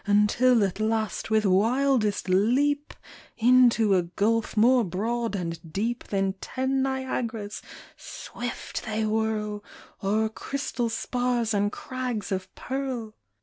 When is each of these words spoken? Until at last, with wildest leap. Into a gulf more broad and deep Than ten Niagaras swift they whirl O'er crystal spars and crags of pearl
Until 0.07 0.63
at 0.63 0.79
last, 0.79 1.29
with 1.29 1.45
wildest 1.45 2.27
leap. 2.27 2.95
Into 3.37 3.93
a 3.93 4.01
gulf 4.01 4.57
more 4.57 4.83
broad 4.83 5.35
and 5.35 5.59
deep 5.71 6.05
Than 6.05 6.33
ten 6.41 6.81
Niagaras 6.81 7.61
swift 7.97 8.83
they 8.87 9.05
whirl 9.05 9.63
O'er 10.03 10.27
crystal 10.29 10.89
spars 10.89 11.53
and 11.53 11.71
crags 11.71 12.31
of 12.31 12.47
pearl 12.55 13.13